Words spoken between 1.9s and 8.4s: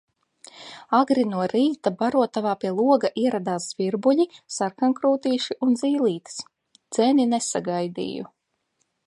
barotavā pie loga ieradās zvirbuļi, sarkankrūtīši un zīlītes, dzeni nesagaidīju.